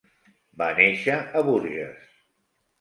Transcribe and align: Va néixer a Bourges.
Va 0.61 0.69
néixer 0.79 1.19
a 1.21 1.45
Bourges. 1.51 2.11